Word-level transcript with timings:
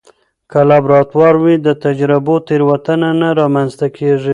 که 0.51 0.59
لابراتوار 0.69 1.33
وي، 1.43 1.55
د 1.65 1.67
تجربو 1.83 2.35
تېروتنه 2.47 3.09
نه 3.21 3.29
رامنځته 3.39 3.87
کېږي. 3.97 4.29